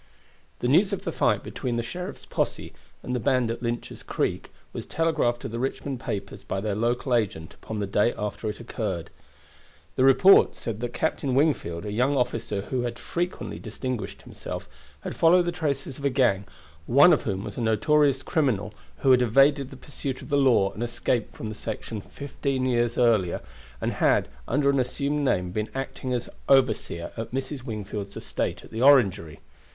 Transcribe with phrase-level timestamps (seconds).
[0.61, 4.49] The news of the fight between the sheriff's posse and the band at Lynch's Creek
[4.73, 8.59] was telegraphed to the Richmond papers by their local agent upon the day after it
[8.59, 9.11] occurred.
[9.97, 14.67] The report said that Captain Wingfield, a young officer who had frequently distinguished himself,
[15.01, 16.45] had followed the traces of a gang,
[16.87, 20.71] one of whom was a notorious criminal who had evaded the pursuit of the law
[20.73, 23.39] and escaped from that section fifteen years ago,
[23.79, 27.61] and had, under an assumed name, been acting as overseer at Mrs.
[27.61, 29.41] Wingfield's estate of the Orangery.